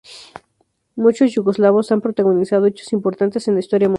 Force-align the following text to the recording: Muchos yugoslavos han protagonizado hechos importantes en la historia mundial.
Muchos 0.95 1.31
yugoslavos 1.31 1.91
han 1.91 2.01
protagonizado 2.01 2.65
hechos 2.65 2.91
importantes 2.91 3.47
en 3.47 3.53
la 3.53 3.59
historia 3.59 3.87
mundial. 3.87 3.89